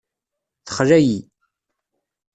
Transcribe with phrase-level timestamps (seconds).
[0.65, 1.17] Texla-yi.